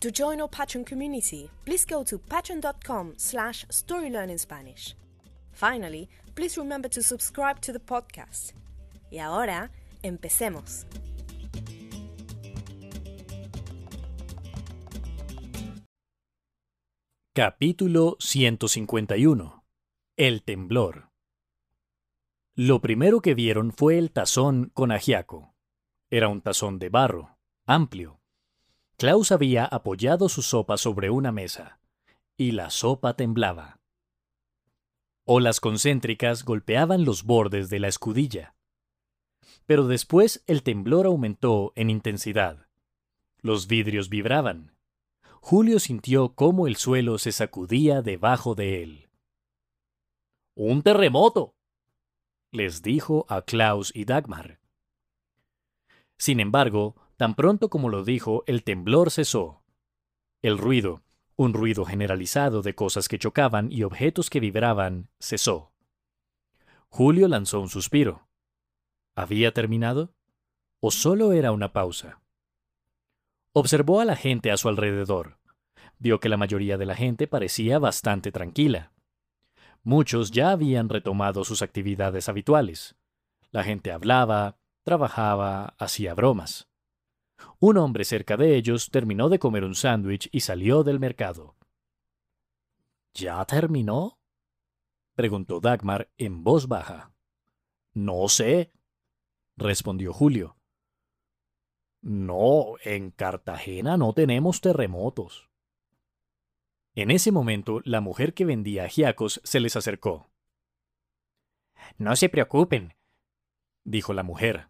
To 0.00 0.12
join 0.12 0.40
our 0.40 0.48
Patreon 0.48 0.86
community, 0.86 1.50
please 1.64 1.84
go 1.84 2.04
to 2.04 2.18
patreon.com 2.18 3.14
slash 3.16 3.66
storylearningspanish. 3.66 4.94
Finally, 5.50 6.08
please 6.36 6.56
remember 6.56 6.88
to 6.88 7.02
subscribe 7.02 7.60
to 7.62 7.72
the 7.72 7.80
podcast. 7.80 8.52
Y 9.10 9.18
ahora, 9.18 9.72
empecemos. 10.04 10.86
Capítulo 17.34 18.16
151 18.20 19.64
El 20.16 20.42
temblor 20.44 21.10
Lo 22.54 22.80
primero 22.80 23.20
que 23.20 23.34
vieron 23.34 23.72
fue 23.72 23.98
el 23.98 24.12
tazón 24.12 24.70
con 24.74 24.92
ajiaco. 24.92 25.54
Era 26.08 26.28
un 26.28 26.40
tazón 26.40 26.78
de 26.78 26.88
barro, 26.88 27.36
amplio, 27.66 28.17
Klaus 28.98 29.30
había 29.30 29.64
apoyado 29.64 30.28
su 30.28 30.42
sopa 30.42 30.76
sobre 30.76 31.08
una 31.08 31.30
mesa, 31.30 31.78
y 32.36 32.50
la 32.50 32.68
sopa 32.68 33.14
temblaba. 33.14 33.78
Olas 35.24 35.60
concéntricas 35.60 36.44
golpeaban 36.44 37.04
los 37.04 37.22
bordes 37.22 37.70
de 37.70 37.78
la 37.78 37.86
escudilla. 37.86 38.56
Pero 39.66 39.86
después 39.86 40.42
el 40.48 40.64
temblor 40.64 41.06
aumentó 41.06 41.72
en 41.76 41.90
intensidad. 41.90 42.66
Los 43.40 43.68
vidrios 43.68 44.08
vibraban. 44.08 44.74
Julio 45.40 45.78
sintió 45.78 46.34
cómo 46.34 46.66
el 46.66 46.74
suelo 46.74 47.18
se 47.18 47.30
sacudía 47.30 48.02
debajo 48.02 48.56
de 48.56 48.82
él. 48.82 49.08
¡Un 50.56 50.82
terremoto! 50.82 51.54
les 52.50 52.82
dijo 52.82 53.26
a 53.28 53.42
Klaus 53.42 53.92
y 53.94 54.06
Dagmar. 54.06 54.58
Sin 56.16 56.40
embargo, 56.40 56.96
Tan 57.18 57.34
pronto 57.34 57.68
como 57.68 57.88
lo 57.88 58.04
dijo, 58.04 58.44
el 58.46 58.62
temblor 58.62 59.10
cesó. 59.10 59.64
El 60.40 60.56
ruido, 60.56 61.02
un 61.34 61.52
ruido 61.52 61.84
generalizado 61.84 62.62
de 62.62 62.76
cosas 62.76 63.08
que 63.08 63.18
chocaban 63.18 63.72
y 63.72 63.82
objetos 63.82 64.30
que 64.30 64.38
vibraban, 64.38 65.10
cesó. 65.18 65.72
Julio 66.88 67.26
lanzó 67.26 67.60
un 67.60 67.70
suspiro. 67.70 68.28
¿Había 69.16 69.52
terminado? 69.52 70.14
¿O 70.78 70.92
solo 70.92 71.32
era 71.32 71.50
una 71.50 71.72
pausa? 71.72 72.20
Observó 73.52 74.00
a 74.00 74.04
la 74.04 74.14
gente 74.14 74.52
a 74.52 74.56
su 74.56 74.68
alrededor. 74.68 75.40
Vio 75.98 76.20
que 76.20 76.28
la 76.28 76.36
mayoría 76.36 76.78
de 76.78 76.86
la 76.86 76.94
gente 76.94 77.26
parecía 77.26 77.80
bastante 77.80 78.30
tranquila. 78.30 78.92
Muchos 79.82 80.30
ya 80.30 80.52
habían 80.52 80.88
retomado 80.88 81.42
sus 81.42 81.62
actividades 81.62 82.28
habituales. 82.28 82.94
La 83.50 83.64
gente 83.64 83.90
hablaba, 83.90 84.60
trabajaba, 84.84 85.74
hacía 85.78 86.14
bromas. 86.14 86.68
Un 87.60 87.76
hombre 87.78 88.04
cerca 88.04 88.36
de 88.36 88.56
ellos 88.56 88.90
terminó 88.90 89.28
de 89.28 89.38
comer 89.38 89.64
un 89.64 89.74
sándwich 89.74 90.28
y 90.32 90.40
salió 90.40 90.84
del 90.84 91.00
mercado. 91.00 91.56
¿Ya 93.14 93.44
terminó? 93.44 94.18
preguntó 95.14 95.60
Dagmar 95.60 96.10
en 96.16 96.44
voz 96.44 96.68
baja. 96.68 97.12
No 97.92 98.28
sé, 98.28 98.72
respondió 99.56 100.12
Julio. 100.12 100.56
No, 102.00 102.74
en 102.84 103.10
Cartagena 103.10 103.96
no 103.96 104.12
tenemos 104.12 104.60
terremotos. 104.60 105.50
En 106.94 107.10
ese 107.10 107.32
momento, 107.32 107.80
la 107.84 108.00
mujer 108.00 108.34
que 108.34 108.44
vendía 108.44 108.84
ajiacos 108.84 109.40
se 109.44 109.60
les 109.60 109.76
acercó. 109.76 110.30
No 111.96 112.14
se 112.16 112.28
preocupen, 112.28 112.94
dijo 113.84 114.12
la 114.12 114.22
mujer. 114.22 114.68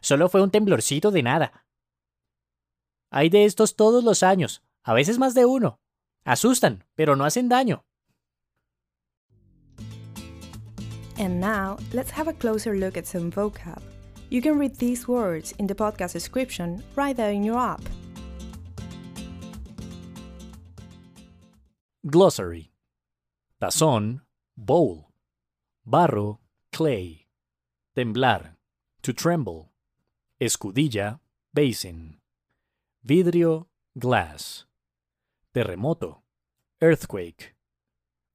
Solo 0.00 0.28
fue 0.28 0.42
un 0.42 0.50
temblorcito 0.50 1.10
de 1.10 1.22
nada. 1.22 1.66
Hay 3.16 3.28
de 3.28 3.44
estos 3.44 3.76
todos 3.76 4.02
los 4.02 4.24
años, 4.24 4.60
a 4.82 4.92
veces 4.92 5.18
más 5.18 5.34
de 5.34 5.44
uno. 5.44 5.78
Asustan, 6.24 6.82
pero 6.96 7.14
no 7.14 7.24
hacen 7.24 7.48
daño. 7.48 7.84
And 11.16 11.40
now, 11.40 11.76
let's 11.92 12.10
have 12.10 12.26
a 12.26 12.32
closer 12.32 12.74
look 12.74 12.96
at 12.96 13.06
some 13.06 13.30
vocab. 13.30 13.80
You 14.30 14.42
can 14.42 14.58
read 14.58 14.74
these 14.78 15.06
words 15.06 15.54
in 15.60 15.68
the 15.68 15.76
podcast 15.76 16.12
description 16.12 16.82
right 16.96 17.16
there 17.16 17.30
in 17.30 17.44
your 17.44 17.56
app. 17.56 17.82
Glossary 22.04 22.72
Tazón, 23.60 24.22
bowl. 24.56 25.12
Barro, 25.86 26.40
clay. 26.72 27.28
Temblar, 27.94 28.56
to 29.02 29.12
tremble. 29.12 29.70
Escudilla, 30.40 31.20
basin. 31.54 32.16
Vidrio, 33.06 33.68
glass. 33.94 34.64
Terremoto, 35.52 36.22
earthquake. 36.80 37.54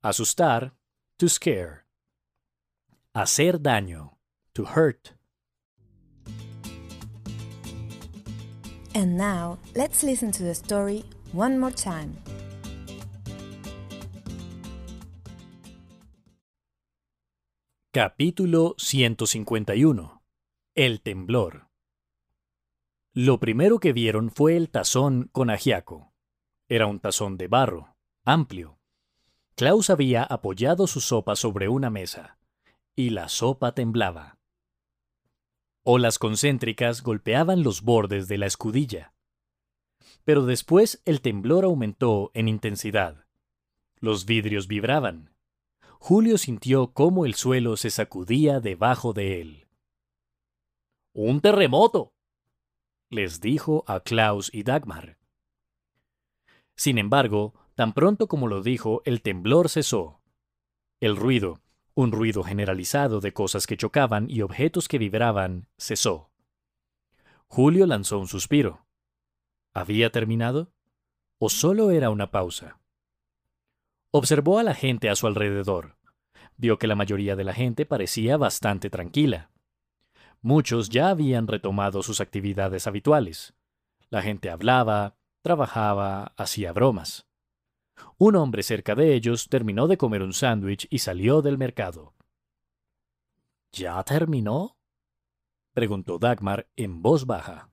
Asustar, 0.04 0.74
to 1.18 1.28
scare. 1.28 1.86
Hacer 3.16 3.58
daño, 3.58 4.18
to 4.54 4.66
hurt. 4.66 5.16
And 8.94 9.18
now, 9.18 9.58
let's 9.76 10.04
listen 10.04 10.32
to 10.34 10.44
the 10.44 10.54
story 10.54 11.04
one 11.32 11.58
more 11.58 11.72
time. 11.72 12.16
Capítulo 17.92 18.76
151 18.78 20.22
El 20.76 21.00
temblor 21.02 21.69
lo 23.14 23.40
primero 23.40 23.80
que 23.80 23.92
vieron 23.92 24.30
fue 24.30 24.56
el 24.56 24.70
tazón 24.70 25.30
con 25.32 25.50
ajiaco. 25.50 26.14
Era 26.68 26.86
un 26.86 27.00
tazón 27.00 27.38
de 27.38 27.48
barro, 27.48 27.96
amplio. 28.24 28.80
Klaus 29.56 29.90
había 29.90 30.24
apoyado 30.24 30.86
su 30.88 31.02
sopa 31.02 31.36
sobre 31.36 31.68
una 31.68 31.90
mesa, 31.90 32.38
y 32.96 33.10
la 33.10 33.28
sopa 33.28 33.74
temblaba. 33.74 34.38
Olas 35.84 36.20
concéntricas 36.20 37.02
golpeaban 37.02 37.64
los 37.64 37.82
bordes 37.82 38.28
de 38.28 38.38
la 38.38 38.46
escudilla. 38.46 39.14
Pero 40.24 40.46
después 40.46 41.02
el 41.06 41.22
temblor 41.22 41.66
aumentó 41.66 42.30
en 42.36 42.48
intensidad. 42.48 43.26
Los 44.00 44.26
vidrios 44.26 44.68
vibraban. 44.68 45.34
Julio 45.98 46.38
sintió 46.38 46.94
cómo 46.94 47.26
el 47.26 47.34
suelo 47.34 47.76
se 47.76 47.90
sacudía 47.90 48.60
debajo 48.60 49.14
de 49.14 49.42
él. 49.42 49.68
¡Un 51.14 51.42
terremoto! 51.42 52.14
Les 53.10 53.42
dijo 53.42 53.84
a 53.88 54.02
Klaus 54.02 54.50
y 54.54 54.64
Dagmar. 54.64 55.18
Sin 56.76 56.98
embargo, 56.98 57.54
tan 57.76 57.94
pronto 57.94 58.28
como 58.28 58.48
lo 58.48 58.62
dijo, 58.62 59.02
el 59.06 59.22
temblor 59.22 59.70
cesó. 59.70 60.22
El 61.00 61.16
ruido, 61.16 61.62
un 61.96 62.12
ruido 62.12 62.44
generalizado 62.44 63.20
de 63.20 63.34
cosas 63.34 63.68
que 63.68 63.78
chocaban 63.78 64.30
y 64.30 64.42
objetos 64.42 64.88
que 64.88 64.98
vibraban, 64.98 65.68
cesó. 65.78 66.32
Julio 67.48 67.86
lanzó 67.88 68.20
un 68.20 68.28
suspiro. 68.28 68.86
¿Había 69.74 70.12
terminado? 70.12 70.72
¿O 71.40 71.50
solo 71.50 71.92
era 71.92 72.10
una 72.10 72.32
pausa? 72.32 72.80
Observó 74.12 74.60
a 74.60 74.64
la 74.64 74.76
gente 74.76 75.10
a 75.10 75.16
su 75.16 75.26
alrededor. 75.28 75.98
Vio 76.58 76.78
que 76.78 76.88
la 76.88 76.96
mayoría 76.96 77.36
de 77.36 77.44
la 77.44 77.54
gente 77.54 77.86
parecía 77.86 78.38
bastante 78.38 78.90
tranquila. 78.90 79.52
Muchos 80.42 80.90
ya 80.90 81.10
habían 81.10 81.48
retomado 81.48 82.02
sus 82.02 82.22
actividades 82.22 82.88
habituales. 82.88 83.54
La 84.10 84.22
gente 84.22 84.50
hablaba, 84.50 85.18
trabajaba, 85.42 86.34
hacía 86.38 86.72
bromas. 86.72 87.28
Un 88.18 88.36
hombre 88.36 88.64
cerca 88.64 88.96
de 88.96 89.14
ellos 89.14 89.48
terminó 89.50 89.88
de 89.88 89.98
comer 89.98 90.22
un 90.22 90.34
sándwich 90.34 90.88
y 90.90 91.00
salió 91.00 91.42
del 91.42 91.58
mercado. 91.58 92.16
¿Ya 93.72 94.02
terminó? 94.04 94.78
preguntó 95.74 96.18
Dagmar 96.18 96.68
en 96.76 97.02
voz 97.02 97.26
baja. 97.26 97.72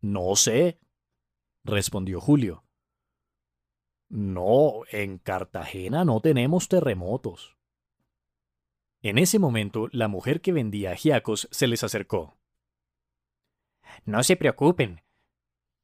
No 0.00 0.36
sé, 0.36 0.78
respondió 1.64 2.20
Julio. 2.20 2.64
No, 4.08 4.82
en 4.90 5.18
Cartagena 5.18 6.04
no 6.04 6.20
tenemos 6.20 6.68
terremotos. 6.68 7.57
En 9.08 9.16
ese 9.16 9.38
momento, 9.38 9.88
la 9.90 10.06
mujer 10.06 10.42
que 10.42 10.52
vendía 10.52 10.90
ajiacos 10.90 11.48
se 11.50 11.66
les 11.66 11.82
acercó. 11.82 12.36
No 14.04 14.22
se 14.22 14.36
preocupen, 14.36 15.00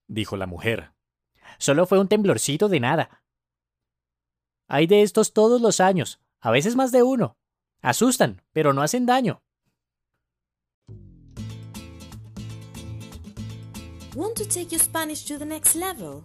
dijo 0.06 0.36
la 0.36 0.46
mujer. 0.46 0.92
Solo 1.56 1.86
fue 1.86 1.98
un 1.98 2.08
temblorcito 2.08 2.68
de 2.68 2.80
nada. 2.80 3.24
Hay 4.68 4.86
de 4.86 5.00
estos 5.00 5.32
todos 5.32 5.62
los 5.62 5.80
años, 5.80 6.20
a 6.38 6.50
veces 6.50 6.76
más 6.76 6.92
de 6.92 7.02
uno. 7.02 7.38
Asustan, 7.80 8.42
pero 8.52 8.74
no 8.74 8.82
hacen 8.82 9.06
daño. 9.06 9.40
Want 14.14 14.36
to 14.36 14.44
take 14.44 14.66
your 14.66 14.80
Spanish 14.80 15.24
to 15.28 15.38
the 15.38 15.46
next 15.46 15.74
level? 15.74 16.24